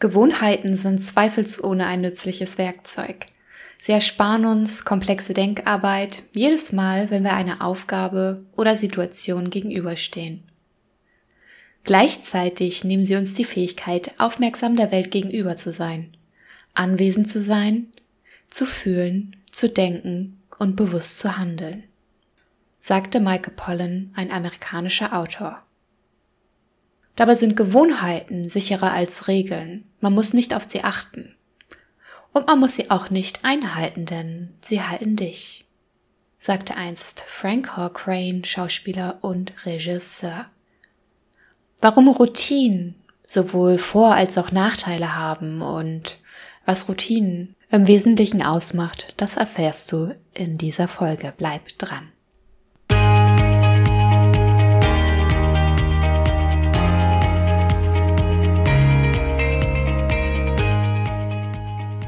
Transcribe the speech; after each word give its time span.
Gewohnheiten 0.00 0.76
sind 0.76 0.98
zweifelsohne 0.98 1.86
ein 1.86 2.02
nützliches 2.02 2.56
Werkzeug. 2.56 3.26
Sie 3.78 3.92
ersparen 3.92 4.44
uns 4.44 4.84
komplexe 4.84 5.34
Denkarbeit 5.34 6.22
jedes 6.34 6.72
Mal, 6.72 7.10
wenn 7.10 7.24
wir 7.24 7.34
einer 7.34 7.62
Aufgabe 7.62 8.44
oder 8.56 8.76
Situation 8.76 9.50
gegenüberstehen. 9.50 10.42
Gleichzeitig 11.84 12.84
nehmen 12.84 13.04
sie 13.04 13.16
uns 13.16 13.34
die 13.34 13.44
Fähigkeit, 13.44 14.12
aufmerksam 14.18 14.76
der 14.76 14.92
Welt 14.92 15.10
gegenüber 15.10 15.56
zu 15.56 15.72
sein, 15.72 16.16
anwesend 16.74 17.30
zu 17.30 17.40
sein, 17.40 17.86
zu 18.46 18.66
fühlen, 18.66 19.36
zu 19.50 19.68
denken 19.68 20.40
und 20.58 20.76
bewusst 20.76 21.18
zu 21.18 21.38
handeln, 21.38 21.84
sagte 22.78 23.20
Michael 23.20 23.54
Pollan, 23.56 24.12
ein 24.14 24.30
amerikanischer 24.30 25.16
Autor. 25.16 25.62
Dabei 27.18 27.34
sind 27.34 27.56
Gewohnheiten 27.56 28.48
sicherer 28.48 28.92
als 28.92 29.26
Regeln. 29.26 29.90
Man 30.00 30.14
muss 30.14 30.34
nicht 30.34 30.54
auf 30.54 30.66
sie 30.68 30.84
achten. 30.84 31.34
Und 32.32 32.46
man 32.46 32.60
muss 32.60 32.76
sie 32.76 32.92
auch 32.92 33.10
nicht 33.10 33.44
einhalten, 33.44 34.06
denn 34.06 34.50
sie 34.60 34.84
halten 34.84 35.16
dich, 35.16 35.66
sagte 36.36 36.76
einst 36.76 37.24
Frank 37.26 37.76
Hawkrane, 37.76 38.44
Schauspieler 38.44 39.18
und 39.22 39.66
Regisseur. 39.66 40.46
Warum 41.80 42.06
Routinen 42.06 42.94
sowohl 43.26 43.78
Vor- 43.78 44.14
als 44.14 44.38
auch 44.38 44.52
Nachteile 44.52 45.16
haben 45.16 45.60
und 45.60 46.20
was 46.66 46.88
Routinen 46.88 47.56
im 47.68 47.88
Wesentlichen 47.88 48.42
ausmacht, 48.44 49.14
das 49.16 49.36
erfährst 49.36 49.90
du 49.90 50.14
in 50.34 50.56
dieser 50.56 50.86
Folge. 50.86 51.34
Bleib 51.36 51.76
dran. 51.78 52.12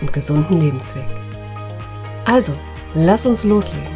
und 0.00 0.12
gesunden 0.12 0.60
Lebensweg. 0.60 1.04
Also, 2.24 2.52
lass 2.94 3.26
uns 3.26 3.44
loslegen. 3.44 3.94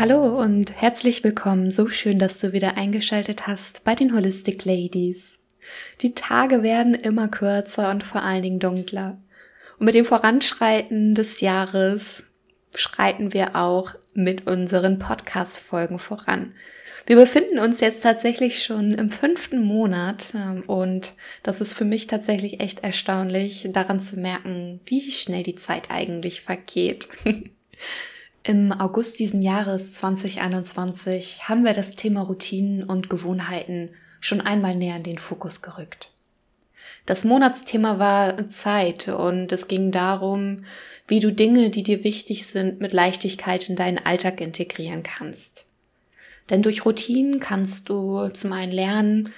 Hallo 0.00 0.40
und 0.40 0.80
herzlich 0.80 1.22
willkommen. 1.24 1.70
So 1.70 1.88
schön, 1.88 2.18
dass 2.18 2.38
du 2.38 2.54
wieder 2.54 2.78
eingeschaltet 2.78 3.46
hast 3.46 3.84
bei 3.84 3.94
den 3.94 4.14
Holistic 4.14 4.64
Ladies. 4.64 5.38
Die 6.00 6.14
Tage 6.14 6.62
werden 6.62 6.94
immer 6.94 7.28
kürzer 7.28 7.90
und 7.90 8.02
vor 8.02 8.22
allen 8.22 8.40
Dingen 8.40 8.60
dunkler. 8.60 9.18
Und 9.78 9.84
mit 9.84 9.94
dem 9.94 10.06
Voranschreiten 10.06 11.14
des 11.14 11.42
Jahres 11.42 12.24
schreiten 12.74 13.34
wir 13.34 13.56
auch 13.56 13.94
mit 14.14 14.46
unseren 14.46 14.98
Podcast-Folgen 14.98 15.98
voran. 15.98 16.54
Wir 17.06 17.16
befinden 17.16 17.58
uns 17.58 17.80
jetzt 17.80 18.02
tatsächlich 18.02 18.62
schon 18.62 18.94
im 18.94 19.10
fünften 19.10 19.64
Monat 19.64 20.32
ähm, 20.34 20.62
und 20.66 21.14
das 21.42 21.60
ist 21.60 21.74
für 21.74 21.84
mich 21.84 22.06
tatsächlich 22.06 22.60
echt 22.60 22.84
erstaunlich, 22.84 23.68
daran 23.72 24.00
zu 24.00 24.18
merken, 24.18 24.80
wie 24.84 25.00
schnell 25.10 25.42
die 25.42 25.54
Zeit 25.54 25.90
eigentlich 25.90 26.42
vergeht. 26.42 27.08
Im 28.42 28.72
August 28.72 29.18
diesen 29.18 29.42
Jahres 29.42 29.92
2021 29.94 31.48
haben 31.48 31.64
wir 31.64 31.74
das 31.74 31.94
Thema 31.94 32.22
Routinen 32.22 32.84
und 32.84 33.10
Gewohnheiten 33.10 33.90
schon 34.20 34.40
einmal 34.40 34.74
näher 34.74 34.96
in 34.96 35.02
den 35.02 35.18
Fokus 35.18 35.60
gerückt. 35.60 36.10
Das 37.10 37.24
Monatsthema 37.24 37.98
war 37.98 38.48
Zeit 38.50 39.08
und 39.08 39.50
es 39.50 39.66
ging 39.66 39.90
darum, 39.90 40.58
wie 41.08 41.18
du 41.18 41.32
Dinge, 41.32 41.70
die 41.70 41.82
dir 41.82 42.04
wichtig 42.04 42.46
sind, 42.46 42.80
mit 42.80 42.92
Leichtigkeit 42.92 43.68
in 43.68 43.74
deinen 43.74 43.98
Alltag 43.98 44.40
integrieren 44.40 45.02
kannst. 45.02 45.64
Denn 46.50 46.62
durch 46.62 46.84
Routinen 46.84 47.40
kannst 47.40 47.88
du 47.88 48.28
zum 48.28 48.52
einen 48.52 48.70
lernen, 48.70 49.28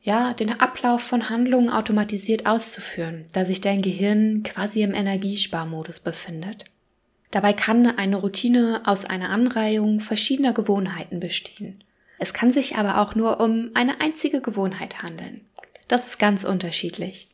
ja, 0.00 0.34
den 0.34 0.60
Ablauf 0.60 1.00
von 1.00 1.28
Handlungen 1.28 1.68
automatisiert 1.68 2.46
auszuführen, 2.46 3.24
da 3.32 3.44
sich 3.44 3.60
dein 3.60 3.82
Gehirn 3.82 4.44
quasi 4.44 4.82
im 4.82 4.94
Energiesparmodus 4.94 5.98
befindet. 5.98 6.66
Dabei 7.32 7.54
kann 7.54 7.88
eine 7.98 8.18
Routine 8.18 8.82
aus 8.84 9.04
einer 9.04 9.30
Anreihung 9.30 9.98
verschiedener 9.98 10.52
Gewohnheiten 10.52 11.18
bestehen. 11.18 11.76
Es 12.20 12.32
kann 12.32 12.52
sich 12.52 12.76
aber 12.76 13.00
auch 13.00 13.16
nur 13.16 13.40
um 13.40 13.72
eine 13.74 14.00
einzige 14.00 14.40
Gewohnheit 14.40 15.02
handeln. 15.02 15.40
Das 15.88 16.06
ist 16.06 16.18
ganz 16.18 16.44
unterschiedlich. 16.44 17.28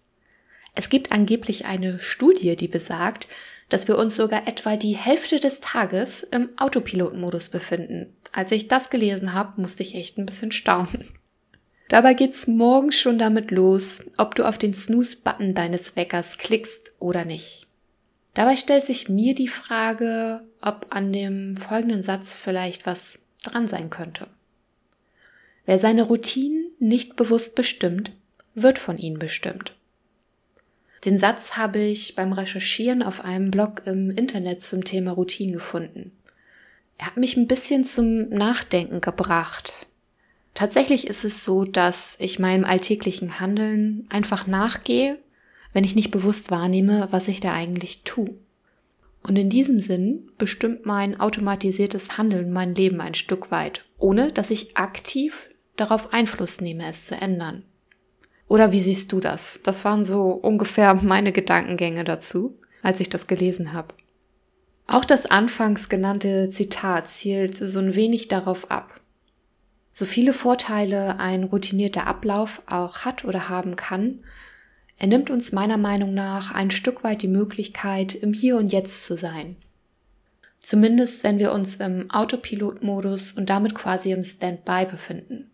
Es 0.75 0.89
gibt 0.89 1.13
angeblich 1.13 1.67
eine 1.67 1.99
Studie, 1.99 2.57
die 2.57 2.69
besagt, 2.69 3.29
dass 3.69 3.89
wir 3.89 3.99
uns 3.99 4.17
sogar 4.17 4.47
etwa 4.47 4.77
die 4.77 4.97
Hälfte 4.97 5.41
des 5.41 5.61
Tages 5.61 6.23
im 6.23 6.51
Autopilotenmodus 6.57 7.49
befinden. 7.49 8.15
Als 8.33 8.53
ich 8.53 8.69
das 8.69 8.91
gelesen 8.91 9.33
habe, 9.33 9.61
musste 9.61 9.83
ich 9.83 9.95
echt 9.95 10.19
ein 10.19 10.27
bisschen 10.27 10.53
staunen. 10.53 11.09
Dabei 11.89 12.15
geht's 12.15 12.47
morgens 12.47 12.99
schon 12.99 13.19
damit 13.19 13.51
los, 13.51 14.01
ob 14.17 14.35
du 14.35 14.45
auf 14.45 14.57
den 14.57 14.73
Snooze-Button 14.73 15.55
deines 15.55 15.95
Weckers 15.95 16.39
klickst 16.39 16.93
oder 16.99 17.27
nicht. 17.27 17.67
Dabei 18.33 18.57
stellt 18.57 18.87
sich 18.87 19.11
mir 19.11 19.35
die 19.35 19.49
Frage, 19.49 20.43
ob 20.63 20.87
an 20.89 21.13
dem 21.13 21.57
folgenden 21.57 22.03
Satz 22.03 22.35
vielleicht 22.35 22.87
was 22.87 23.19
dran 23.43 23.67
sein 23.67 23.91
könnte. 23.91 24.29
Wer 25.67 25.79
seine 25.79 26.05
Routinen 26.05 26.71
nicht 26.79 27.17
bewusst 27.17 27.55
bestimmt, 27.55 28.13
wird 28.55 28.79
von 28.79 28.99
ihnen 28.99 29.19
bestimmt. 29.19 29.75
Den 31.05 31.19
Satz 31.19 31.57
habe 31.57 31.81
ich 31.81 32.15
beim 32.15 32.33
Recherchieren 32.33 33.03
auf 33.03 33.25
einem 33.25 33.51
Blog 33.51 33.83
im 33.87 34.11
Internet 34.11 34.63
zum 34.63 34.85
Thema 34.85 35.13
Routine 35.13 35.53
gefunden. 35.53 36.13
Er 36.99 37.07
hat 37.07 37.17
mich 37.17 37.37
ein 37.37 37.49
bisschen 37.49 37.85
zum 37.85 38.29
Nachdenken 38.29 39.01
gebracht. 39.01 39.87
Tatsächlich 40.55 41.09
ist 41.09 41.25
es 41.25 41.43
so, 41.43 41.65
dass 41.65 42.17
ich 42.21 42.39
meinem 42.39 42.65
alltäglichen 42.65 43.41
Handeln 43.41 44.07
einfach 44.11 44.47
nachgehe, 44.47 45.19
wenn 45.73 45.85
ich 45.85 45.97
nicht 45.97 46.11
bewusst 46.11 46.51
wahrnehme, 46.51 47.09
was 47.11 47.29
ich 47.29 47.41
da 47.41 47.53
eigentlich 47.53 48.03
tue. 48.05 48.35
Und 49.23 49.37
in 49.37 49.51
diesem 49.51 49.81
Sinn 49.81 50.31
bestimmt 50.39 50.85
mein 50.85 51.19
automatisiertes 51.19 52.19
Handeln 52.19 52.53
mein 52.53 52.75
Leben 52.75 53.01
ein 53.01 53.15
Stück 53.15 53.51
weit, 53.51 53.85
ohne 53.99 54.33
dass 54.33 54.51
ich 54.51 54.77
aktiv 54.77 55.49
darauf 55.77 56.13
Einfluss 56.13 56.61
nehme, 56.61 56.87
es 56.87 57.07
zu 57.07 57.15
ändern. 57.15 57.65
Oder 58.53 58.71
wie 58.71 58.81
siehst 58.81 59.13
du 59.13 59.19
das? 59.19 59.61
Das 59.63 59.83
waren 59.87 60.05
so 60.05 60.25
ungefähr 60.25 60.93
meine 61.03 61.33
Gedankengänge 61.33 62.05
dazu, 62.05 62.59
als 62.83 63.01
ich 63.01 63.09
das 63.09 63.27
gelesen 63.27 63.73
habe. 63.73 63.95
Auch 64.87 65.07
das 65.07 65.25
anfangs 65.25 65.89
genannte 65.89 66.51
Zitat 66.51 67.09
zielt 67.09 67.57
so 67.57 67.79
ein 67.79 67.95
wenig 67.95 68.29
darauf 68.29 68.71
ab. 68.71 69.01
So 69.95 70.05
viele 70.05 70.35
Vorteile 70.35 71.19
ein 71.19 71.45
routinierter 71.45 72.07
Ablauf 72.07 72.61
auch 72.67 73.07
hat 73.07 73.25
oder 73.25 73.49
haben 73.49 73.75
kann, 73.77 74.19
er 74.99 75.07
nimmt 75.07 75.31
uns 75.31 75.53
meiner 75.53 75.79
Meinung 75.79 76.13
nach 76.13 76.53
ein 76.53 76.71
Stück 76.71 77.05
weit 77.05 77.23
die 77.23 77.29
Möglichkeit, 77.29 78.15
im 78.15 78.35
Hier 78.35 78.59
und 78.59 78.71
Jetzt 78.71 79.07
zu 79.07 79.17
sein. 79.17 79.57
Zumindest 80.59 81.25
wenn 81.25 81.39
wir 81.39 81.53
uns 81.53 81.77
im 81.77 82.11
Autopilot-Modus 82.11 83.33
und 83.33 83.49
damit 83.49 83.75
quasi 83.75 84.13
im 84.13 84.23
Standby 84.23 84.85
befinden. 84.91 85.52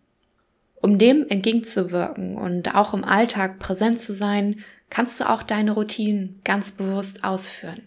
Um 0.81 0.97
dem 0.97 1.27
entgegenzuwirken 1.27 2.35
und 2.37 2.75
auch 2.75 2.93
im 2.93 3.03
Alltag 3.03 3.59
präsent 3.59 4.01
zu 4.01 4.13
sein, 4.13 4.63
kannst 4.89 5.19
du 5.19 5.29
auch 5.29 5.43
deine 5.43 5.71
Routinen 5.71 6.39
ganz 6.43 6.71
bewusst 6.71 7.23
ausführen, 7.23 7.81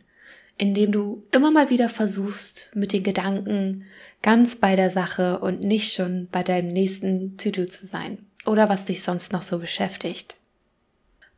indem 0.59 0.93
du 0.93 1.23
immer 1.33 1.51
mal 1.51 1.71
wieder 1.71 1.89
versuchst, 1.89 2.71
mit 2.75 2.93
den 2.93 3.03
Gedanken 3.03 3.87
ganz 4.21 4.57
bei 4.57 4.77
der 4.77 4.91
Sache 4.91 5.41
und 5.41 5.63
nicht 5.63 5.93
schon 5.93 6.29
bei 6.31 6.43
deinem 6.43 6.69
nächsten 6.69 7.37
To-Do 7.37 7.67
zu 7.67 7.87
sein 7.87 8.19
oder 8.47 8.69
was 8.69 8.85
dich 8.85 9.03
sonst 9.03 9.33
noch 9.33 9.43
so 9.43 9.59
beschäftigt. 9.59 10.37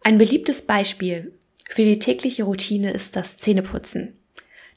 Ein 0.02 0.18
beliebtes 0.18 0.62
Beispiel 0.62 1.32
für 1.68 1.82
die 1.82 1.98
tägliche 1.98 2.44
Routine 2.44 2.90
ist 2.90 3.16
das 3.16 3.38
Zähneputzen, 3.38 4.18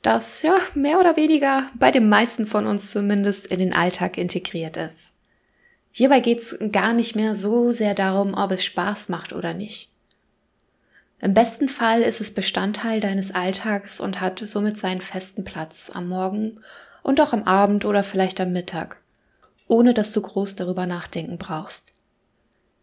das 0.01 0.41
ja 0.41 0.55
mehr 0.73 0.99
oder 0.99 1.17
weniger 1.17 1.63
bei 1.77 1.91
den 1.91 2.07
meisten 2.07 2.45
von 2.45 2.65
uns 2.65 2.91
zumindest 2.91 3.47
in 3.47 3.59
den 3.59 3.73
Alltag 3.73 4.17
integriert 4.17 4.77
ist. 4.77 5.16
Hierbei 5.97 6.19
geht's 6.19 6.55
gar 6.71 6.93
nicht 6.93 7.15
mehr 7.15 7.33
so 7.33 7.71
sehr 7.71 7.95
darum, 7.95 8.35
ob 8.35 8.51
es 8.51 8.63
Spaß 8.63 9.09
macht 9.09 9.33
oder 9.33 9.55
nicht. 9.55 9.89
Im 11.21 11.33
besten 11.33 11.67
Fall 11.67 12.03
ist 12.03 12.21
es 12.21 12.35
Bestandteil 12.35 12.99
deines 12.99 13.33
Alltags 13.33 13.99
und 13.99 14.21
hat 14.21 14.47
somit 14.47 14.77
seinen 14.77 15.01
festen 15.01 15.43
Platz 15.43 15.89
am 15.91 16.07
Morgen 16.07 16.59
und 17.01 17.19
auch 17.19 17.33
am 17.33 17.45
Abend 17.45 17.83
oder 17.83 18.03
vielleicht 18.03 18.39
am 18.39 18.53
Mittag, 18.53 19.01
ohne 19.67 19.95
dass 19.95 20.11
du 20.11 20.21
groß 20.21 20.53
darüber 20.53 20.85
nachdenken 20.85 21.39
brauchst. 21.39 21.93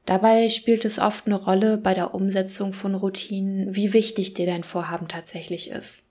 Dabei 0.07 0.49
spielt 0.49 0.85
es 0.85 0.99
oft 0.99 1.27
eine 1.27 1.37
Rolle 1.37 1.79
bei 1.79 1.95
der 1.95 2.15
Umsetzung 2.17 2.73
von 2.73 2.97
Routinen, 2.97 3.77
wie 3.77 3.93
wichtig 3.93 4.35
dir 4.35 4.47
dein 4.47 4.65
Vorhaben 4.65 5.07
tatsächlich 5.07 5.71
ist. 5.71 6.05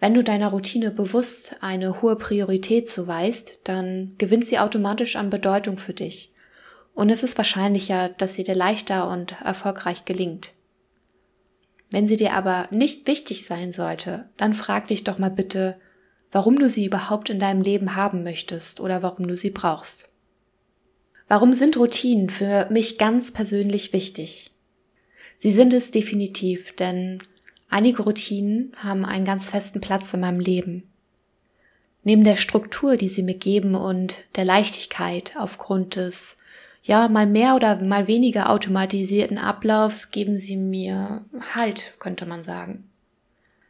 Wenn 0.00 0.14
du 0.14 0.22
deiner 0.22 0.48
Routine 0.48 0.90
bewusst 0.90 1.56
eine 1.60 2.02
hohe 2.02 2.16
Priorität 2.16 2.88
zuweist, 2.90 3.60
dann 3.64 4.14
gewinnt 4.18 4.46
sie 4.46 4.58
automatisch 4.58 5.16
an 5.16 5.30
Bedeutung 5.30 5.78
für 5.78 5.94
dich. 5.94 6.32
Und 6.94 7.10
es 7.10 7.22
ist 7.22 7.36
wahrscheinlicher, 7.36 8.10
dass 8.10 8.34
sie 8.34 8.44
dir 8.44 8.54
leichter 8.54 9.08
und 9.10 9.40
erfolgreich 9.40 10.04
gelingt. 10.04 10.52
Wenn 11.90 12.06
sie 12.06 12.16
dir 12.16 12.32
aber 12.32 12.68
nicht 12.72 13.06
wichtig 13.06 13.44
sein 13.44 13.72
sollte, 13.72 14.28
dann 14.36 14.54
frag 14.54 14.88
dich 14.88 15.04
doch 15.04 15.18
mal 15.18 15.30
bitte, 15.30 15.76
warum 16.32 16.58
du 16.58 16.68
sie 16.68 16.84
überhaupt 16.84 17.30
in 17.30 17.38
deinem 17.38 17.62
Leben 17.62 17.94
haben 17.94 18.24
möchtest 18.24 18.80
oder 18.80 19.02
warum 19.02 19.28
du 19.28 19.36
sie 19.36 19.50
brauchst. 19.50 20.10
Warum 21.28 21.54
sind 21.54 21.76
Routinen 21.76 22.30
für 22.30 22.68
mich 22.70 22.98
ganz 22.98 23.32
persönlich 23.32 23.92
wichtig? 23.92 24.50
Sie 25.38 25.50
sind 25.50 25.72
es 25.72 25.90
definitiv, 25.90 26.72
denn 26.72 27.18
einige 27.74 28.04
Routinen 28.04 28.72
haben 28.76 29.04
einen 29.04 29.24
ganz 29.24 29.50
festen 29.50 29.80
Platz 29.80 30.14
in 30.14 30.20
meinem 30.20 30.38
Leben. 30.38 30.84
Neben 32.04 32.22
der 32.22 32.36
Struktur, 32.36 32.96
die 32.96 33.08
sie 33.08 33.24
mir 33.24 33.34
geben 33.34 33.74
und 33.74 34.14
der 34.36 34.44
Leichtigkeit 34.44 35.32
aufgrund 35.36 35.96
des 35.96 36.36
ja, 36.84 37.08
mal 37.08 37.26
mehr 37.26 37.56
oder 37.56 37.82
mal 37.82 38.06
weniger 38.06 38.50
automatisierten 38.50 39.38
Ablaufs 39.38 40.10
geben 40.10 40.36
sie 40.36 40.56
mir 40.56 41.24
Halt, 41.54 41.94
könnte 41.98 42.26
man 42.26 42.44
sagen. 42.44 42.90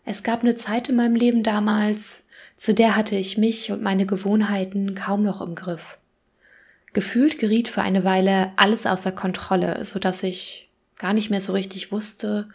Es 0.05 0.23
gab 0.23 0.43
eine 0.43 0.56
Zeit 0.56 0.89
in 0.89 0.97
meinem 0.97 1.15
Leben 1.15 1.43
damals, 1.43 2.25
zu 2.56 2.75
der 2.75 2.97
hatte 2.97 3.17
ich 3.17 3.39
mich 3.39 3.71
und 3.71 3.83
meine 3.83 4.05
Gewohnheiten 4.05 4.95
kaum 4.95 5.23
noch 5.23 5.41
im 5.41 5.55
Griff. 5.55 5.97
Gefühlt 6.93 7.39
geriet 7.39 7.69
für 7.69 7.83
eine 7.83 8.05
Weile 8.05 8.53
alles 8.56 8.85
außer 8.85 9.12
Kontrolle, 9.12 9.83
so 9.85 9.99
dass 9.99 10.23
ich 10.25 10.69
gar 10.99 11.15
nicht 11.15 11.31
mehr 11.31 11.41
so 11.41 11.53
richtig 11.53 11.91
wusste, 11.91 12.49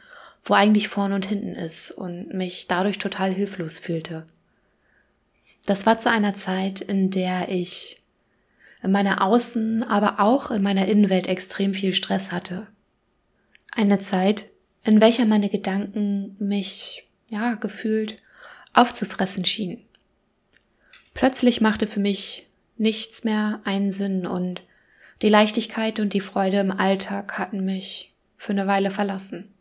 wo 0.44 0.54
eigentlich 0.54 0.88
vorn 0.88 1.14
und 1.14 1.26
hinten 1.26 1.54
ist 1.54 1.92
und 1.92 2.34
mich 2.34 2.68
dadurch 2.68 2.98
total 2.98 3.34
hilflos 3.34 3.80
fühlte. 3.80 4.26
Das 5.66 5.86
war 5.86 5.98
zu 5.98 6.10
einer 6.10 6.36
Zeit, 6.36 6.82
in 6.82 7.12
der 7.12 7.50
ich 7.50 8.02
in 8.82 8.92
meiner 8.92 9.22
Außen, 9.22 9.84
aber 9.84 10.20
auch 10.20 10.52
in 10.52 10.64
meiner 10.64 10.88
Innenwelt 10.88 11.28
extrem 11.28 11.74
viel 11.74 11.94
Stress 11.94 12.32
hatte. 12.32 12.68
Eine 13.72 14.00
Zeit, 14.00 14.48
in 14.84 15.02
welcher 15.02 15.26
meine 15.26 15.50
Gedanken 15.50 16.36
mich, 16.40 17.08
ja, 17.30 17.56
gefühlt 17.56 18.18
aufzufressen 18.74 19.46
schienen. 19.46 19.86
Plötzlich 21.14 21.60
machte 21.60 21.86
für 21.86 22.00
mich 22.00 22.48
nichts 22.78 23.24
mehr 23.24 23.60
einen 23.66 23.92
Sinn 23.92 24.26
und 24.26 24.64
die 25.22 25.30
Leichtigkeit 25.30 26.00
und 26.00 26.14
die 26.14 26.22
Freude 26.22 26.60
im 26.60 26.72
Alltag 26.72 27.38
hatten 27.38 27.66
mich 27.66 28.14
für 28.38 28.54
eine 28.54 28.68
Weile 28.68 28.90
verlassen. 28.90 29.54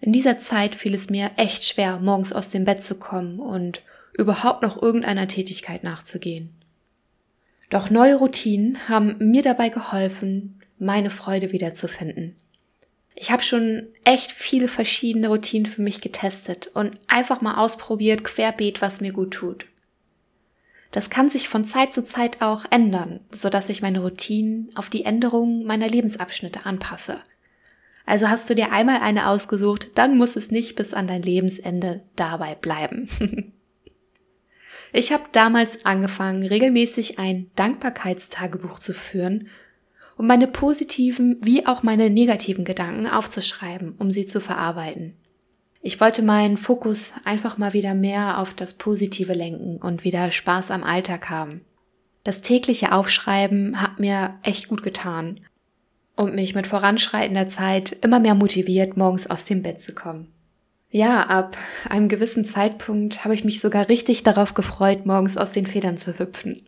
In 0.00 0.12
dieser 0.12 0.38
Zeit 0.38 0.74
fiel 0.74 0.94
es 0.94 1.10
mir 1.10 1.32
echt 1.36 1.64
schwer, 1.64 1.98
morgens 1.98 2.32
aus 2.32 2.50
dem 2.50 2.64
Bett 2.64 2.84
zu 2.84 2.96
kommen 2.96 3.40
und 3.40 3.82
überhaupt 4.16 4.62
noch 4.62 4.80
irgendeiner 4.80 5.28
Tätigkeit 5.28 5.84
nachzugehen. 5.84 6.54
Doch 7.70 7.90
neue 7.90 8.16
Routinen 8.16 8.88
haben 8.88 9.16
mir 9.18 9.42
dabei 9.42 9.68
geholfen, 9.68 10.60
meine 10.78 11.10
Freude 11.10 11.52
wiederzufinden. 11.52 12.36
Ich 13.14 13.32
habe 13.32 13.42
schon 13.42 13.88
echt 14.04 14.30
viele 14.30 14.68
verschiedene 14.68 15.28
Routinen 15.28 15.66
für 15.66 15.82
mich 15.82 16.00
getestet 16.00 16.68
und 16.68 16.92
einfach 17.08 17.40
mal 17.40 17.56
ausprobiert, 17.56 18.22
querbeet, 18.22 18.80
was 18.80 19.00
mir 19.00 19.12
gut 19.12 19.32
tut. 19.32 19.66
Das 20.92 21.10
kann 21.10 21.28
sich 21.28 21.48
von 21.48 21.64
Zeit 21.64 21.92
zu 21.92 22.04
Zeit 22.04 22.40
auch 22.40 22.64
ändern, 22.70 23.20
so 23.30 23.50
dass 23.50 23.68
ich 23.68 23.82
meine 23.82 24.00
Routinen 24.00 24.70
auf 24.76 24.88
die 24.88 25.04
Änderungen 25.04 25.64
meiner 25.64 25.88
Lebensabschnitte 25.88 26.64
anpasse. 26.64 27.20
Also 28.08 28.30
hast 28.30 28.48
du 28.48 28.54
dir 28.54 28.72
einmal 28.72 29.00
eine 29.02 29.28
ausgesucht, 29.28 29.90
dann 29.96 30.16
muss 30.16 30.36
es 30.36 30.50
nicht 30.50 30.76
bis 30.76 30.94
an 30.94 31.06
dein 31.06 31.20
Lebensende 31.20 32.00
dabei 32.16 32.54
bleiben. 32.54 33.06
ich 34.94 35.12
habe 35.12 35.24
damals 35.32 35.84
angefangen, 35.84 36.42
regelmäßig 36.42 37.18
ein 37.18 37.50
Dankbarkeitstagebuch 37.54 38.78
zu 38.78 38.94
führen, 38.94 39.48
um 40.16 40.26
meine 40.26 40.46
positiven 40.46 41.36
wie 41.42 41.66
auch 41.66 41.82
meine 41.82 42.08
negativen 42.08 42.64
Gedanken 42.64 43.06
aufzuschreiben, 43.06 43.96
um 43.98 44.10
sie 44.10 44.24
zu 44.24 44.40
verarbeiten. 44.40 45.12
Ich 45.82 46.00
wollte 46.00 46.22
meinen 46.22 46.56
Fokus 46.56 47.12
einfach 47.26 47.58
mal 47.58 47.74
wieder 47.74 47.92
mehr 47.92 48.38
auf 48.38 48.54
das 48.54 48.72
Positive 48.72 49.34
lenken 49.34 49.76
und 49.82 50.02
wieder 50.02 50.30
Spaß 50.30 50.70
am 50.70 50.82
Alltag 50.82 51.28
haben. 51.28 51.60
Das 52.24 52.40
tägliche 52.40 52.92
Aufschreiben 52.92 53.82
hat 53.82 54.00
mir 54.00 54.38
echt 54.42 54.68
gut 54.68 54.82
getan 54.82 55.40
und 56.18 56.34
mich 56.34 56.54
mit 56.54 56.66
voranschreitender 56.66 57.48
Zeit 57.48 57.96
immer 58.02 58.18
mehr 58.18 58.34
motiviert, 58.34 58.96
morgens 58.96 59.30
aus 59.30 59.44
dem 59.44 59.62
Bett 59.62 59.80
zu 59.80 59.94
kommen. 59.94 60.32
Ja, 60.90 61.22
ab 61.22 61.56
einem 61.88 62.08
gewissen 62.08 62.44
Zeitpunkt 62.44 63.24
habe 63.24 63.34
ich 63.34 63.44
mich 63.44 63.60
sogar 63.60 63.88
richtig 63.88 64.24
darauf 64.24 64.54
gefreut, 64.54 65.06
morgens 65.06 65.36
aus 65.36 65.52
den 65.52 65.66
Federn 65.66 65.96
zu 65.96 66.18
hüpfen. 66.18 66.60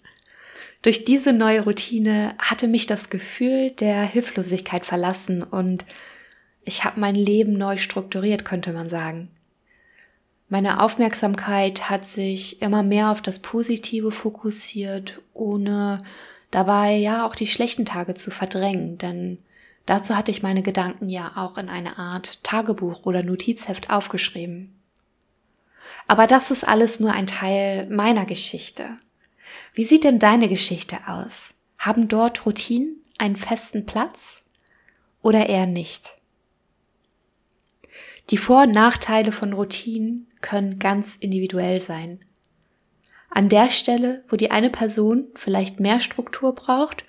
Durch 0.83 1.05
diese 1.05 1.33
neue 1.33 1.63
Routine 1.63 2.35
hatte 2.39 2.69
mich 2.69 2.87
das 2.87 3.11
Gefühl 3.11 3.71
der 3.73 4.03
Hilflosigkeit 4.03 4.87
verlassen 4.87 5.43
und 5.43 5.85
ich 6.63 6.85
habe 6.85 7.01
mein 7.01 7.15
Leben 7.15 7.55
neu 7.55 7.77
strukturiert, 7.77 8.45
könnte 8.45 8.73
man 8.73 8.89
sagen. 8.89 9.31
Meine 10.49 10.81
Aufmerksamkeit 10.81 11.91
hat 11.91 12.05
sich 12.05 12.63
immer 12.63 12.83
mehr 12.83 13.11
auf 13.11 13.23
das 13.23 13.41
Positive 13.41 14.13
fokussiert, 14.13 15.21
ohne 15.33 16.03
dabei 16.51 16.95
ja 16.95 17.27
auch 17.27 17.35
die 17.35 17.47
schlechten 17.47 17.85
Tage 17.85 18.15
zu 18.15 18.31
verdrängen, 18.31 18.99
denn 18.99 19.39
dazu 19.87 20.17
hatte 20.17 20.31
ich 20.31 20.43
meine 20.43 20.63
Gedanken 20.63 21.09
ja 21.09 21.33
auch 21.37 21.59
in 21.59 21.69
eine 21.69 21.99
Art 21.99 22.43
Tagebuch 22.45 23.07
oder 23.07 23.23
Notizheft 23.23 23.91
aufgeschrieben. 23.91 24.81
Aber 26.07 26.27
das 26.27 26.51
ist 26.51 26.67
alles 26.67 27.01
nur 27.01 27.13
ein 27.13 27.27
Teil 27.27 27.89
meiner 27.89 28.27
Geschichte. 28.27 28.99
Wie 29.75 29.85
sieht 29.85 30.05
denn 30.05 30.19
deine 30.19 30.49
Geschichte 30.49 30.97
aus? 31.07 31.55
Haben 31.79 32.09
dort 32.09 32.45
Routinen 32.47 32.97
einen 33.19 33.37
festen 33.37 33.87
Platz 33.87 34.45
oder 35.23 35.49
eher 35.49 35.67
nicht? 35.67 36.17
Die 38.31 38.39
Vor- 38.39 38.63
und 38.63 38.73
Nachteile 38.73 39.33
von 39.33 39.53
Routinen 39.53 40.29
können 40.41 40.79
ganz 40.79 41.17
individuell 41.17 41.81
sein. 41.81 42.21
An 43.31 43.49
der 43.49 43.71
Stelle, 43.71 44.25
wo 44.29 44.37
die 44.37 44.51
eine 44.51 44.71
Person 44.71 45.29
vielleicht 45.37 45.79
mehr 45.79 46.01
Struktur 46.01 46.55
braucht, 46.55 47.05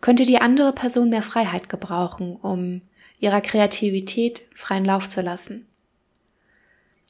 könnte 0.00 0.26
die 0.26 0.38
andere 0.38 0.72
Person 0.72 1.08
mehr 1.08 1.22
Freiheit 1.22 1.68
gebrauchen, 1.68 2.36
um 2.36 2.82
ihrer 3.20 3.40
Kreativität 3.40 4.42
freien 4.54 4.84
Lauf 4.84 5.08
zu 5.08 5.22
lassen. 5.22 5.66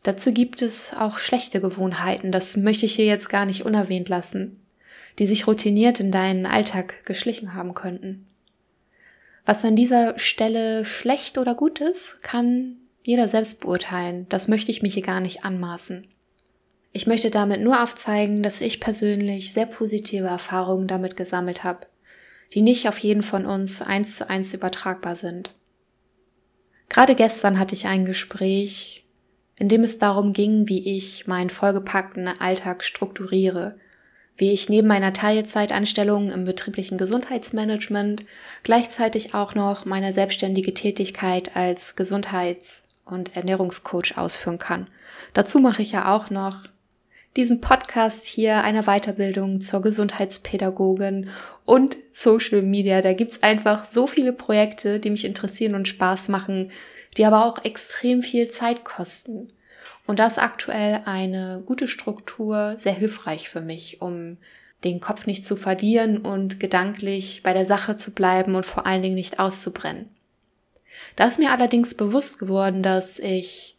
Dazu 0.03 0.33
gibt 0.33 0.61
es 0.61 0.95
auch 0.95 1.19
schlechte 1.19 1.63
Gewohnheiten, 1.63 2.31
das 2.31 2.59
möchte 2.59 2.85
ich 2.85 2.95
hier 2.95 3.07
jetzt 3.07 3.31
gar 3.31 3.47
nicht 3.47 3.65
unerwähnt 3.65 4.11
lassen, 4.11 4.63
die 5.19 5.27
sich 5.27 5.47
routiniert 5.47 5.99
in 5.99 6.13
deinen 6.13 6.45
Alltag 6.45 7.05
geschlichen 7.07 7.55
haben 7.55 7.73
könnten. 7.73 8.27
Was 9.47 9.65
an 9.65 9.77
dieser 9.77 10.19
Stelle 10.19 10.85
schlecht 10.85 11.39
oder 11.39 11.55
gut 11.55 11.81
ist, 11.81 12.23
kann 12.23 12.77
jeder 13.03 13.29
selbst 13.29 13.61
beurteilen. 13.61 14.27
Das 14.29 14.49
möchte 14.49 14.71
ich 14.71 14.83
mich 14.83 14.95
hier 14.95 15.03
gar 15.03 15.21
nicht 15.21 15.45
anmaßen. 15.45 16.07
Ich 16.97 17.09
möchte 17.09 17.29
damit 17.29 17.61
nur 17.61 17.83
aufzeigen, 17.83 18.45
dass 18.45 18.61
ich 18.61 18.79
persönlich 18.79 19.53
sehr 19.53 19.67
positive 19.67 20.29
Erfahrungen 20.29 20.87
damit 20.87 21.17
gesammelt 21.17 21.65
habe, 21.65 21.89
die 22.53 22.63
nicht 22.63 22.89
auf 22.89 22.99
jeden 22.99 23.25
von 23.25 23.47
uns 23.47 23.83
eins 23.83 24.17
zu 24.17 24.31
eins 24.31 24.55
übertragbar 24.55 25.17
sind. 25.17 25.53
Gerade 26.89 27.17
gestern 27.17 27.59
hatte 27.59 27.75
ich 27.75 27.87
ein 27.87 28.05
Gespräch, 28.05 29.05
in 29.59 29.69
dem 29.69 29.83
es 29.83 29.99
darum 29.99 30.33
ging, 30.33 30.69
wie 30.69 30.97
ich 30.97 31.27
meinen 31.27 31.51
vollgepackten 31.51 32.29
Alltag 32.29 32.85
strukturiere, 32.85 33.77
wie 34.37 34.53
ich 34.53 34.69
neben 34.69 34.87
meiner 34.87 35.13
Teilzeitanstellung 35.13 36.31
im 36.31 36.45
betrieblichen 36.45 36.97
Gesundheitsmanagement 36.97 38.25
gleichzeitig 38.63 39.35
auch 39.35 39.57
noch 39.57 39.85
meine 39.85 40.13
selbstständige 40.13 40.75
Tätigkeit 40.75 41.57
als 41.57 41.97
Gesundheits- 41.97 42.85
und 43.05 43.35
Ernährungscoach 43.35 44.17
ausführen 44.17 44.59
kann. 44.59 44.87
Dazu 45.33 45.59
mache 45.59 45.83
ich 45.83 45.91
ja 45.91 46.15
auch 46.15 46.31
noch 46.31 46.73
diesen 47.37 47.61
Podcast 47.61 48.27
hier, 48.27 48.63
eine 48.63 48.85
Weiterbildung 48.85 49.61
zur 49.61 49.81
Gesundheitspädagogin 49.81 51.31
und 51.65 51.97
Social 52.13 52.63
Media. 52.63 53.01
Da 53.01 53.13
gibt's 53.13 53.43
einfach 53.43 53.85
so 53.85 54.07
viele 54.07 54.33
Projekte, 54.33 55.01
die 55.01 55.11
mich 55.11 55.25
interessieren 55.25 55.75
und 55.75 55.89
Spaß 55.89 56.29
machen, 56.29 56.71
die 57.17 57.25
aber 57.25 57.45
auch 57.45 57.65
extrem 57.65 58.23
viel 58.23 58.51
Zeit 58.51 58.85
kosten. 58.85 59.49
Und 60.07 60.19
das 60.19 60.39
aktuell 60.39 61.01
eine 61.07 61.63
gute 61.65 61.89
Struktur 61.89 62.75
sehr 62.79 62.93
hilfreich 62.93 63.49
für 63.49 63.63
mich, 63.63 64.01
um 64.01 64.37
den 64.85 65.01
Kopf 65.01 65.27
nicht 65.27 65.47
zu 65.47 65.57
verlieren 65.57 66.19
und 66.19 66.61
gedanklich 66.61 67.43
bei 67.43 67.55
der 67.55 67.65
Sache 67.65 67.97
zu 67.97 68.13
bleiben 68.13 68.55
und 68.55 68.67
vor 68.67 68.87
allen 68.87 69.03
Dingen 69.03 69.15
nicht 69.15 69.39
auszubrennen. 69.39 70.11
Da 71.17 71.27
ist 71.27 71.39
mir 71.39 71.51
allerdings 71.51 71.95
bewusst 71.95 72.39
geworden, 72.39 72.83
dass 72.83 73.19
ich 73.19 73.77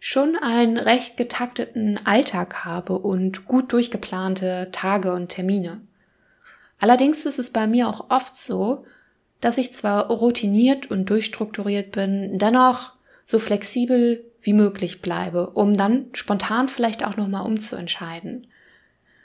schon 0.00 0.36
einen 0.36 0.78
recht 0.78 1.18
getakteten 1.18 2.04
Alltag 2.04 2.64
habe 2.64 2.98
und 2.98 3.44
gut 3.44 3.72
durchgeplante 3.72 4.70
Tage 4.72 5.12
und 5.12 5.28
Termine. 5.28 5.82
Allerdings 6.80 7.26
ist 7.26 7.38
es 7.38 7.50
bei 7.50 7.66
mir 7.66 7.88
auch 7.88 8.08
oft 8.08 8.34
so, 8.34 8.86
dass 9.40 9.58
ich 9.58 9.72
zwar 9.74 10.06
routiniert 10.08 10.90
und 10.90 11.10
durchstrukturiert 11.10 11.92
bin, 11.92 12.38
dennoch 12.38 12.94
so 13.24 13.38
flexibel 13.38 14.24
wie 14.40 14.54
möglich 14.54 15.02
bleibe, 15.02 15.50
um 15.50 15.76
dann 15.76 16.06
spontan 16.14 16.68
vielleicht 16.68 17.04
auch 17.04 17.18
nochmal 17.18 17.44
umzuentscheiden. 17.44 18.46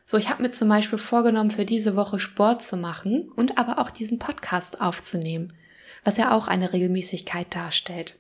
So, 0.06 0.18
ich 0.18 0.30
habe 0.30 0.44
mir 0.44 0.52
zum 0.52 0.68
Beispiel 0.68 1.00
vorgenommen, 1.00 1.52
für 1.52 1.66
diese 1.66 1.96
Woche 1.96 2.20
Sport 2.20 2.62
zu 2.62 2.76
machen 2.76 3.32
und 3.36 3.58
aber 3.58 3.80
auch 3.80 3.90
diesen 3.90 4.20
Podcast 4.20 4.82
aufzunehmen, 4.82 5.54
was 6.04 6.18
ja 6.18 6.36
auch 6.36 6.50
eine 6.50 6.74
Regelmäßigkeit 6.74 7.56
darstellt. 7.56 8.20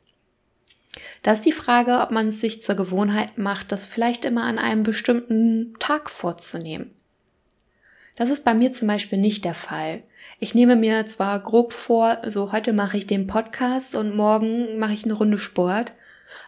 Da 1.21 1.33
ist 1.33 1.45
die 1.45 1.51
Frage, 1.51 1.99
ob 2.01 2.11
man 2.11 2.27
es 2.27 2.41
sich 2.41 2.61
zur 2.61 2.75
Gewohnheit 2.75 3.37
macht, 3.37 3.71
das 3.71 3.85
vielleicht 3.85 4.25
immer 4.25 4.43
an 4.43 4.59
einem 4.59 4.83
bestimmten 4.83 5.73
Tag 5.79 6.09
vorzunehmen. 6.09 6.93
Das 8.15 8.29
ist 8.29 8.45
bei 8.45 8.53
mir 8.53 8.71
zum 8.71 8.87
Beispiel 8.87 9.17
nicht 9.17 9.43
der 9.43 9.53
Fall. 9.53 10.03
Ich 10.39 10.55
nehme 10.55 10.75
mir 10.75 11.05
zwar 11.05 11.39
grob 11.39 11.73
vor, 11.73 12.19
so 12.27 12.51
heute 12.51 12.73
mache 12.73 12.97
ich 12.97 13.07
den 13.07 13.27
Podcast 13.27 13.95
und 13.95 14.15
morgen 14.15 14.77
mache 14.77 14.93
ich 14.93 15.03
eine 15.03 15.13
Runde 15.13 15.37
Sport, 15.37 15.93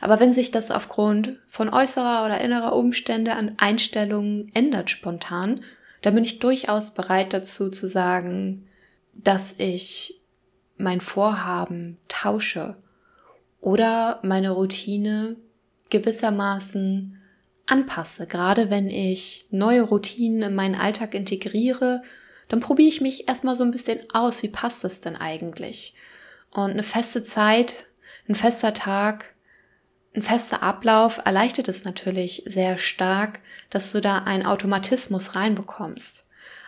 aber 0.01 0.19
wenn 0.19 0.31
sich 0.31 0.51
das 0.51 0.71
aufgrund 0.71 1.37
von 1.45 1.69
äußerer 1.69 2.25
oder 2.25 2.41
innerer 2.41 2.73
Umstände 2.75 3.33
an 3.33 3.53
Einstellungen 3.57 4.49
ändert 4.53 4.89
spontan, 4.89 5.59
dann 6.01 6.15
bin 6.15 6.23
ich 6.23 6.39
durchaus 6.39 6.91
bereit 6.93 7.33
dazu 7.33 7.69
zu 7.69 7.87
sagen, 7.87 8.67
dass 9.13 9.55
ich 9.57 10.21
mein 10.77 11.01
Vorhaben 11.01 11.97
tausche 12.07 12.77
oder 13.59 14.19
meine 14.23 14.51
Routine 14.51 15.37
gewissermaßen 15.89 17.21
anpasse. 17.65 18.27
Gerade 18.27 18.69
wenn 18.69 18.89
ich 18.89 19.47
neue 19.51 19.81
Routinen 19.81 20.41
in 20.41 20.55
meinen 20.55 20.75
Alltag 20.75 21.13
integriere, 21.13 22.01
dann 22.47 22.59
probiere 22.59 22.89
ich 22.89 23.01
mich 23.01 23.27
erstmal 23.27 23.55
so 23.55 23.63
ein 23.63 23.71
bisschen 23.71 23.99
aus, 24.13 24.41
wie 24.41 24.49
passt 24.49 24.83
das 24.83 25.01
denn 25.01 25.15
eigentlich? 25.15 25.95
Und 26.51 26.71
eine 26.71 26.83
feste 26.83 27.23
Zeit, 27.23 27.85
ein 28.27 28.35
fester 28.35 28.73
Tag, 28.73 29.35
ein 30.15 30.21
fester 30.21 30.63
Ablauf 30.63 31.19
erleichtert 31.25 31.67
es 31.67 31.83
natürlich 31.83 32.43
sehr 32.45 32.77
stark, 32.77 33.41
dass 33.69 33.91
du 33.91 34.01
da 34.01 34.19
einen 34.19 34.45
Automatismus 34.45 35.35
reinbekommst. 35.35 36.26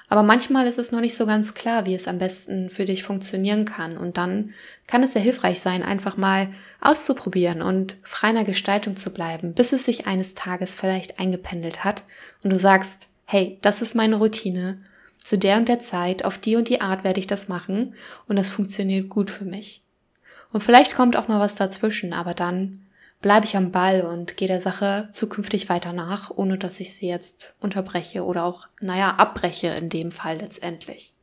Aber 0.10 0.24
manchmal 0.24 0.66
ist 0.66 0.80
es 0.80 0.92
noch 0.92 1.01
nicht 1.01 1.16
so 1.16 1.28
ganz 1.28 1.54
klar, 1.54 1.86
wie 1.86 1.94
es 1.94 2.08
am 2.08 2.18
besten 2.18 2.72
für 2.72 2.86
dich 2.86 3.04
funktionieren 3.04 3.66
kann. 3.66 3.96
Und 3.96 4.18
dann 4.18 4.54
kann 4.88 5.04
es 5.04 5.13
sehr 5.13 5.22
hilfreich 5.22 5.60
sein, 5.60 5.84
einfach 5.84 6.18
mal 6.18 6.50
auszuprobieren 6.82 7.62
und 7.62 7.96
freiner 8.04 8.44
Gestaltung 8.44 8.96
zu 8.96 9.12
bleiben, 9.12 9.54
bis 9.54 9.72
es 9.72 9.86
sich 9.86 10.08
eines 10.08 10.34
Tages 10.34 10.75
vielleicht 10.75 11.20
eingependelt 11.20 11.84
hat 11.84 12.04
und 12.44 12.51
du 12.51 12.58
sagst, 12.58 13.08
hey, 13.25 13.60
das 13.62 13.82
ist 13.82 13.96
meine 13.96 14.16
Routine. 14.16 14.80
Zu 15.18 15.38
der 15.38 15.58
und 15.58 15.70
der 15.70 15.80
Zeit, 15.80 16.25
auf 16.25 16.38
die 16.38 16.56
und 16.56 16.70
die 16.70 16.82
Art 16.82 17.04
werde 17.04 17.20
ich 17.20 17.28
das 17.28 17.48
machen 17.48 17.94
und 18.28 18.38
das 18.38 18.50
funktioniert 18.50 19.10
gut 19.10 19.30
für 19.30 19.46
mich. 19.46 19.84
Und 20.51 20.63
vielleicht 20.63 20.96
kommt 20.96 21.16
auch 21.16 21.28
mal 21.28 21.39
was 21.39 21.56
dazwischen, 21.56 22.13
aber 22.13 22.34
dann 22.34 22.82
bleibe 23.22 23.46
ich 23.46 23.58
am 23.58 23.72
Ball 23.72 24.02
und 24.02 24.38
gehe 24.38 24.48
der 24.48 24.62
Sache 24.62 25.10
zukünftig 25.12 25.70
weiter 25.70 25.94
nach, 25.94 26.32
ohne 26.32 26.58
dass 26.58 26.80
ich 26.80 26.96
sie 26.96 27.08
jetzt 27.08 27.56
unterbreche 27.60 28.24
oder 28.24 28.46
auch, 28.46 28.68
naja, 28.80 29.16
abbreche 29.16 29.68
in 29.68 29.90
dem 29.90 30.12
Fall 30.12 30.38
letztendlich. 30.38 31.14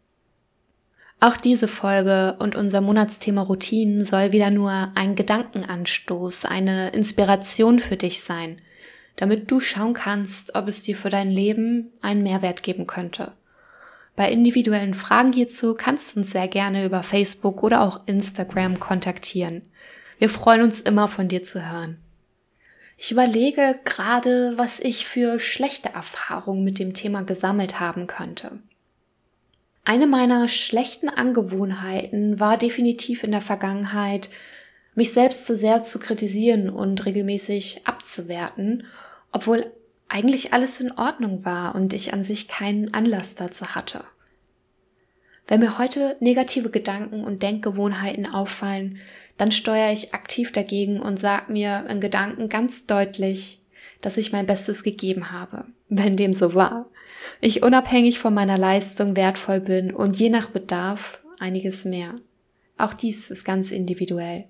Auch 1.19 1.39
diese 1.39 1.67
Folge 1.67 2.37
und 2.39 2.57
unser 2.57 2.83
Monatsthema 2.83 3.41
Routinen 3.41 4.05
soll 4.05 4.33
wieder 4.33 4.51
nur 4.51 4.93
ein 4.95 5.15
Gedankenanstoß, 5.15 6.45
eine 6.45 6.91
Inspiration 6.91 7.81
für 7.81 7.97
dich 7.97 8.21
sein, 8.21 8.61
damit 9.17 9.51
du 9.51 9.61
schauen 9.61 9.95
kannst, 9.95 10.55
ob 10.55 10.69
es 10.69 10.83
dir 10.83 10.95
für 10.95 11.09
dein 11.09 11.31
Leben 11.31 11.91
einen 12.03 12.23
Mehrwert 12.23 12.63
geben 12.63 12.87
könnte. 12.87 13.33
Bei 14.15 14.31
individuellen 14.31 14.95
Fragen 14.95 15.33
hierzu 15.33 15.75
kannst 15.75 16.15
du 16.17 16.21
uns 16.21 16.33
sehr 16.33 16.49
gerne 16.49 16.85
über 16.85 17.03
Facebook 17.03 17.63
oder 17.63 17.81
auch 17.81 18.07
Instagram 18.07 18.79
kontaktieren. 18.79 19.63
Wir 20.19 20.31
freuen 20.31 20.63
uns 20.63 20.81
immer 20.81 21.09
von 21.09 21.29
dir 21.29 21.43
zu 21.43 21.71
hören. 21.71 21.99
Ich 22.97 23.13
überlege 23.13 23.79
gerade, 23.85 24.55
was 24.57 24.81
ich 24.81 25.07
für 25.07 25.39
schlechte 25.39 25.91
Erfahrungen 25.91 26.65
mit 26.65 26.79
dem 26.79 26.95
Thema 26.95 27.23
gesammelt 27.23 27.79
haben 27.79 28.07
könnte. 28.07 28.59
Eine 29.85 30.07
meiner 30.07 30.49
schlechten 30.49 31.09
Angewohnheiten 31.09 32.41
war 32.41 32.57
definitiv 32.57 33.23
in 33.23 33.31
der 33.31 33.43
Vergangenheit, 33.43 34.31
mich 34.95 35.13
selbst 35.13 35.47
zu 35.47 35.55
sehr 35.55 35.83
zu 35.83 35.99
kritisieren 35.99 36.71
und 36.71 37.05
regelmäßig 37.05 37.83
abzuwerten, 37.85 38.87
obwohl 39.31 39.71
eigentlich 40.09 40.55
alles 40.55 40.81
in 40.81 40.91
Ordnung 40.93 41.45
war 41.45 41.75
und 41.75 41.93
ich 41.93 42.15
an 42.15 42.25
sich 42.25 42.49
keinen 42.49 42.95
Anlass 42.95 43.35
dazu 43.35 43.75
hatte. 43.75 44.05
Wenn 45.47 45.61
mir 45.61 45.79
heute 45.79 46.17
negative 46.21 46.71
Gedanken 46.71 47.25
und 47.25 47.43
Denkgewohnheiten 47.43 48.27
auffallen, 48.27 48.99
dann 49.37 49.53
steuere 49.53 49.93
ich 49.93 50.15
aktiv 50.15 50.53
dagegen 50.53 51.01
und 51.01 51.19
sage 51.19 51.53
mir 51.53 51.87
in 51.89 52.01
Gedanken 52.01 52.49
ganz 52.49 52.87
deutlich, 52.87 53.61
dass 54.01 54.17
ich 54.17 54.33
mein 54.33 54.47
Bestes 54.47 54.83
gegeben 54.83 55.31
habe, 55.31 55.67
wenn 55.89 56.17
dem 56.17 56.33
so 56.33 56.55
war. 56.55 56.87
Ich 57.41 57.63
unabhängig 57.63 58.19
von 58.19 58.35
meiner 58.35 58.59
Leistung 58.59 59.17
wertvoll 59.17 59.61
bin 59.61 59.95
und 59.95 60.19
je 60.19 60.31
nach 60.31 60.51
Bedarf 60.51 61.21
einiges 61.39 61.85
mehr. 61.85 62.15
Auch 62.79 62.95
dies 62.95 63.31
ist 63.31 63.45
ganz 63.45 63.71
individuell 63.71 64.47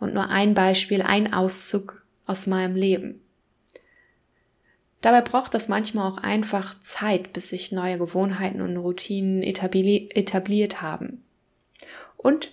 und 0.00 0.14
nur 0.14 0.28
ein 0.28 0.54
Beispiel, 0.54 1.02
ein 1.02 1.32
Auszug 1.32 2.04
aus 2.26 2.46
meinem 2.46 2.74
Leben. 2.74 3.20
Dabei 5.00 5.20
braucht 5.20 5.54
das 5.54 5.68
manchmal 5.68 6.10
auch 6.10 6.18
einfach 6.18 6.80
Zeit, 6.80 7.32
bis 7.32 7.50
sich 7.50 7.70
neue 7.70 7.98
Gewohnheiten 7.98 8.60
und 8.60 8.76
Routinen 8.76 9.42
etabliert 9.42 10.82
haben. 10.82 11.22
Und 12.16 12.50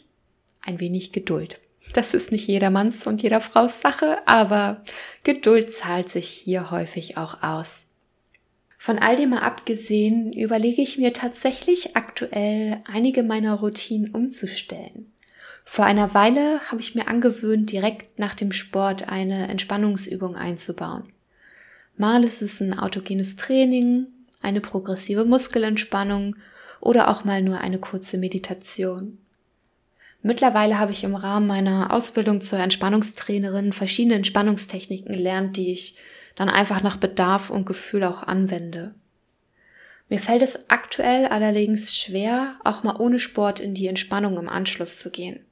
ein 0.62 0.80
wenig 0.80 1.12
Geduld. 1.14 1.60
Das 1.92 2.14
ist 2.14 2.32
nicht 2.32 2.48
jedermanns 2.48 3.06
und 3.06 3.22
jeder 3.22 3.42
Frau's 3.42 3.82
Sache, 3.82 4.26
aber 4.26 4.84
Geduld 5.24 5.70
zahlt 5.70 6.10
sich 6.10 6.30
hier 6.30 6.72
häufig 6.72 7.18
auch 7.18 7.44
aus. 7.44 7.84
Von 8.78 9.00
all 9.00 9.16
dem 9.16 9.30
mal 9.30 9.40
abgesehen, 9.40 10.34
überlege 10.34 10.82
ich 10.82 10.98
mir 10.98 11.14
tatsächlich 11.14 11.96
aktuell 11.96 12.80
einige 12.86 13.24
meiner 13.24 13.54
Routinen 13.56 14.14
umzustellen. 14.14 15.14
Vor 15.66 15.86
einer 15.86 16.14
Weile 16.14 16.60
habe 16.70 16.82
ich 16.82 16.94
mir 16.94 17.08
angewöhnt, 17.08 17.72
direkt 17.72 18.20
nach 18.20 18.36
dem 18.36 18.52
Sport 18.52 19.08
eine 19.10 19.48
Entspannungsübung 19.48 20.36
einzubauen. 20.36 21.14
Mal 21.96 22.24
ist 22.24 22.42
es 22.42 22.60
ein 22.60 22.78
autogenes 22.78 23.36
Training, 23.36 24.08
eine 24.42 24.60
progressive 24.60 25.26
Muskelentspannung 25.26 26.36
oder 26.82 27.08
auch 27.08 27.24
mal 27.24 27.42
nur 27.42 27.60
eine 27.60 27.80
kurze 27.80 28.18
Meditation. 28.18 29.20
Mittlerweile 30.26 30.80
habe 30.80 30.94
ich 30.94 31.04
im 31.04 31.16
Rahmen 31.16 31.48
meiner 31.48 31.92
Ausbildung 31.92 32.40
zur 32.40 32.58
Entspannungstrainerin 32.58 33.74
verschiedene 33.74 34.16
Entspannungstechniken 34.16 35.14
gelernt, 35.14 35.58
die 35.58 35.74
ich 35.74 35.96
dann 36.36 36.48
einfach 36.48 36.82
nach 36.82 36.96
Bedarf 36.96 37.50
und 37.50 37.66
Gefühl 37.66 38.06
auch 38.06 38.24
anwende. 38.24 38.96
Mir 40.08 40.20
fällt 40.20 40.42
es 40.42 40.70
aktuell 40.70 41.26
allerdings 41.26 41.98
schwer, 41.98 42.56
auch 42.64 42.84
mal 42.84 42.96
ohne 42.96 43.20
Sport 43.20 43.60
in 43.60 43.74
die 43.74 43.88
Entspannung 43.88 44.38
im 44.38 44.48
Anschluss 44.48 44.98
zu 44.98 45.12
gehen. 45.12 45.46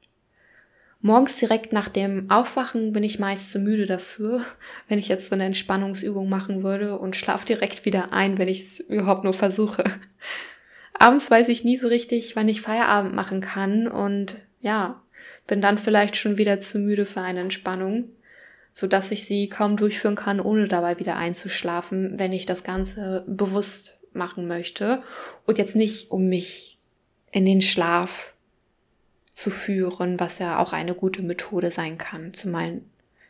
Morgens 1.02 1.38
direkt 1.38 1.74
nach 1.74 1.90
dem 1.90 2.30
Aufwachen 2.30 2.94
bin 2.94 3.04
ich 3.04 3.20
meist 3.20 3.52
zu 3.52 3.60
müde 3.60 3.88
dafür, 3.88 4.46
wenn 4.88 5.00
ich 5.00 5.10
jetzt 5.10 5.28
so 5.28 5.36
eine 5.36 5.46
Entspannungsübung 5.46 6.30
machen 6.30 6.64
würde 6.64 6.98
und 6.98 7.18
schlaf 7.18 7.44
direkt 7.44 7.84
wieder 7.84 8.14
ein, 8.14 8.38
wenn 8.38 8.48
ich 8.48 8.62
es 8.62 8.80
überhaupt 8.80 9.26
nur 9.26 9.34
versuche. 9.34 9.84
Abends 10.94 11.30
weiß 11.30 11.50
ich 11.50 11.66
nie 11.66 11.76
so 11.76 11.90
richtig, 11.90 12.38
wann 12.38 12.48
ich 12.48 12.62
Feierabend 12.62 13.16
machen 13.16 13.42
kann 13.42 13.88
und 13.88 14.36
ja, 14.62 15.02
bin 15.48 15.62
dann 15.62 15.78
vielleicht 15.78 16.16
schon 16.16 16.38
wieder 16.38 16.60
zu 16.60 16.80
müde 16.80 17.06
für 17.06 17.22
eine 17.22 17.42
Entspannung, 17.42 18.10
so 18.74 18.88
dass 18.88 19.12
ich 19.12 19.26
sie 19.26 19.50
kaum 19.50 19.76
durchführen 19.78 20.16
kann, 20.16 20.40
ohne 20.40 20.68
dabei 20.68 21.00
wieder 21.00 21.18
einzuschlafen, 21.18 22.18
wenn 22.18 22.34
ich 22.34 22.46
das 22.46 22.64
Ganze 22.64 23.26
bewusst 23.28 24.00
machen 24.14 24.48
möchte 24.48 25.04
und 25.46 25.58
jetzt 25.58 25.76
nicht 25.76 26.12
um 26.12 26.28
mich 26.28 26.80
in 27.32 27.46
den 27.46 27.62
Schlaf 27.62 28.34
zu 29.34 29.50
führen, 29.50 30.20
was 30.20 30.40
ja 30.40 30.60
auch 30.60 30.74
eine 30.74 30.94
gute 30.94 31.22
Methode 31.22 31.72
sein 31.72 31.98
kann, 31.98 32.34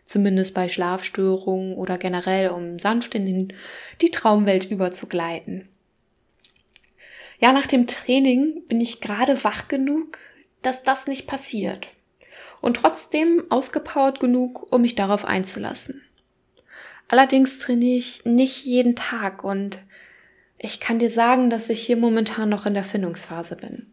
zumindest 0.06 0.54
bei 0.54 0.68
Schlafstörungen 0.68 1.76
oder 1.76 1.98
generell, 1.98 2.50
um 2.50 2.80
sanft 2.80 3.16
in 3.16 3.26
den, 3.26 3.54
die 4.02 4.12
Traumwelt 4.12 4.66
überzugleiten. 4.66 5.70
Ja, 7.40 7.54
nach 7.54 7.68
dem 7.68 7.88
Training 7.88 8.64
bin 8.68 8.82
ich 8.82 9.02
gerade 9.02 9.44
wach 9.44 9.68
genug, 9.68 10.18
dass 10.62 10.84
das 10.84 11.08
nicht 11.08 11.28
passiert. 11.28 11.88
Und 12.62 12.78
trotzdem 12.78 13.44
ausgepowert 13.50 14.20
genug, 14.20 14.72
um 14.72 14.82
mich 14.82 14.96
darauf 14.96 15.26
einzulassen. 15.26 16.02
Allerdings 17.08 17.60
trainiere 17.60 17.98
ich 17.98 18.24
nicht 18.24 18.66
jeden 18.66 18.96
Tag 18.96 19.44
und 19.44 19.80
ich 20.58 20.80
kann 20.80 21.00
dir 21.00 21.10
sagen, 21.10 21.50
dass 21.50 21.70
ich 21.70 21.82
hier 21.82 21.98
momentan 21.98 22.50
noch 22.50 22.66
in 22.66 22.74
der 22.74 22.84
Findungsphase 22.84 23.56
bin. 23.56 23.92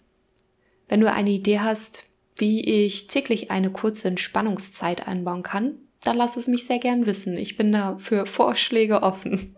Wenn 0.87 1.01
du 1.01 1.11
eine 1.11 1.31
Idee 1.31 1.61
hast, 1.61 2.05
wie 2.37 2.61
ich 2.61 3.07
täglich 3.07 3.51
eine 3.51 3.71
kurze 3.71 4.09
Entspannungszeit 4.09 5.09
einbauen 5.09 5.43
kann, 5.43 5.75
dann 6.05 6.17
lass 6.17 6.37
es 6.37 6.47
mich 6.47 6.65
sehr 6.67 6.79
gern 6.79 7.07
wissen. 7.07 7.37
Ich 7.37 7.57
bin 7.57 7.73
da 7.73 7.97
für 7.99 8.27
Vorschläge 8.27 9.03
offen. 9.03 9.57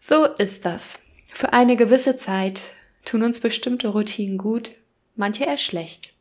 So 0.00 0.24
ist 0.24 0.64
das. 0.64 1.00
Für 1.32 1.52
eine 1.52 1.76
gewisse 1.76 2.16
Zeit 2.16 2.62
tun 3.04 3.22
uns 3.22 3.40
bestimmte 3.40 3.88
Routinen 3.88 4.38
gut, 4.38 4.72
manche 5.16 5.44
eher 5.44 5.58
schlecht. 5.58 6.12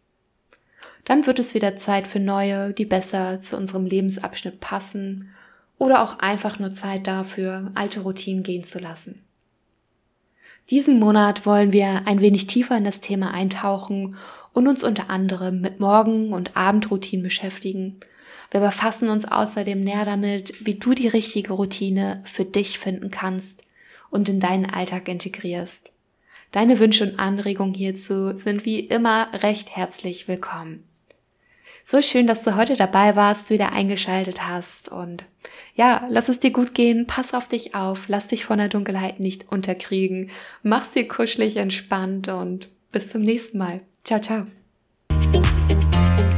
Dann 1.04 1.28
wird 1.28 1.40
es 1.40 1.54
wieder 1.54 1.78
Zeit 1.78 2.08
für 2.08 2.20
neue, 2.20 2.74
die 2.74 2.86
besser 2.86 3.40
zu 3.40 3.58
unserem 3.58 3.86
Lebensabschnitt 3.86 4.60
passen 4.60 5.30
oder 5.78 6.02
auch 6.02 6.20
einfach 6.20 6.58
nur 6.58 6.74
Zeit 6.74 7.06
dafür, 7.06 7.72
alte 7.76 8.02
Routinen 8.02 8.44
gehen 8.44 8.64
zu 8.64 8.80
lassen. 8.80 9.22
Diesen 10.72 11.00
Monat 11.00 11.46
wollen 11.46 11.74
wir 11.74 12.08
ein 12.08 12.22
wenig 12.22 12.48
tiefer 12.48 12.76
in 12.76 12.86
das 12.86 13.02
Thema 13.02 13.32
eintauchen 13.32 14.16
und 14.52 14.68
uns 14.68 14.84
unter 14.84 15.12
anderem 15.12 15.62
mit 15.62 15.80
Morgen- 15.80 16.34
und 16.34 16.58
Abendroutinen 16.58 17.24
beschäftigen. 17.24 18.00
Wir 18.50 18.62
befassen 18.62 19.10
uns 19.10 19.26
außerdem 19.26 19.84
näher 19.84 20.06
damit, 20.06 20.66
wie 20.66 20.76
du 20.76 20.96
die 20.96 21.08
richtige 21.08 21.54
Routine 21.54 22.24
für 22.26 22.46
dich 22.46 22.80
finden 22.80 23.12
kannst 23.12 23.64
und 24.10 24.28
in 24.30 24.40
deinen 24.40 24.66
Alltag 24.66 25.08
integrierst. 25.08 25.92
Deine 26.56 26.80
Wünsche 26.80 27.04
und 27.04 27.20
Anregungen 27.20 27.74
hierzu 27.74 28.38
sind 28.38 28.64
wie 28.64 28.80
immer 28.80 29.28
recht 29.44 29.76
herzlich 29.76 30.30
willkommen. 30.30 30.86
So 31.84 32.02
schön, 32.02 32.28
dass 32.28 32.44
du 32.44 32.56
heute 32.56 32.78
dabei 32.78 33.18
warst, 33.18 33.50
wieder 33.50 33.74
eingeschaltet 33.74 34.48
hast 34.48 34.88
und 34.88 35.26
ja, 35.74 36.08
lass 36.08 36.30
es 36.30 36.40
dir 36.40 36.52
gut 36.52 36.74
gehen, 36.74 37.08
pass 37.08 37.34
auf 37.34 37.50
dich 37.50 37.76
auf, 37.76 38.06
lass 38.08 38.30
dich 38.30 38.46
von 38.46 38.58
der 38.58 38.70
Dunkelheit 38.70 39.20
nicht 39.20 39.52
unterkriegen, 39.52 40.30
mach's 40.64 40.94
dir 40.94 41.06
kuschelig 41.10 41.58
entspannt 41.58 42.30
und 42.30 42.70
bis 42.94 43.10
zum 43.10 43.24
nächsten 43.24 43.58
Mal. 43.58 43.82
Ciao, 44.06 44.22
ciao. 44.22 44.46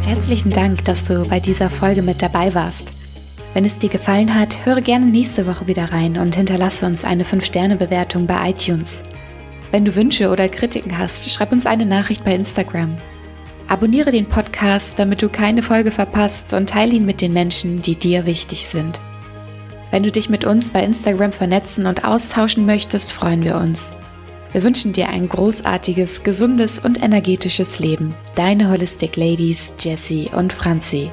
Herzlichen 0.03 0.49
Dank, 0.49 0.83
dass 0.85 1.05
du 1.05 1.27
bei 1.27 1.39
dieser 1.39 1.69
Folge 1.69 2.01
mit 2.01 2.23
dabei 2.23 2.55
warst. 2.55 2.91
Wenn 3.53 3.65
es 3.65 3.77
dir 3.77 3.89
gefallen 3.89 4.33
hat, 4.33 4.65
höre 4.65 4.81
gerne 4.81 5.05
nächste 5.05 5.45
Woche 5.45 5.67
wieder 5.67 5.91
rein 5.91 6.17
und 6.17 6.35
hinterlasse 6.35 6.87
uns 6.87 7.05
eine 7.05 7.23
5-Sterne-Bewertung 7.23 8.25
bei 8.25 8.49
iTunes. 8.49 9.03
Wenn 9.71 9.85
du 9.85 9.95
Wünsche 9.95 10.29
oder 10.29 10.47
Kritiken 10.47 10.97
hast, 10.97 11.29
schreib 11.29 11.51
uns 11.51 11.65
eine 11.65 11.85
Nachricht 11.85 12.23
bei 12.23 12.33
Instagram. 12.33 12.95
Abonniere 13.67 14.11
den 14.11 14.27
Podcast, 14.27 14.97
damit 14.97 15.21
du 15.21 15.27
keine 15.27 15.61
Folge 15.61 15.91
verpasst 15.91 16.53
und 16.53 16.69
teile 16.69 16.93
ihn 16.93 17.05
mit 17.05 17.21
den 17.21 17.33
Menschen, 17.33 17.81
die 17.81 17.97
dir 17.97 18.25
wichtig 18.25 18.67
sind. 18.67 19.01
Wenn 19.91 20.03
du 20.03 20.11
dich 20.11 20.29
mit 20.29 20.45
uns 20.45 20.69
bei 20.69 20.83
Instagram 20.83 21.33
vernetzen 21.33 21.85
und 21.85 22.05
austauschen 22.05 22.65
möchtest, 22.65 23.11
freuen 23.11 23.43
wir 23.43 23.55
uns. 23.55 23.93
Wir 24.53 24.63
wünschen 24.63 24.93
dir 24.93 25.09
ein 25.09 25.27
großartiges, 25.27 26.23
gesundes 26.23 26.79
und 26.79 27.03
energetisches 27.03 27.79
Leben. 27.79 28.15
Deine 28.35 28.69
Holistic 28.69 29.17
Ladies 29.17 29.73
Jessie 29.79 30.29
und 30.33 30.53
Franzi. 30.53 31.11